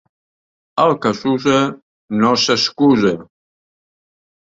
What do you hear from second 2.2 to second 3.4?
no s'excusa.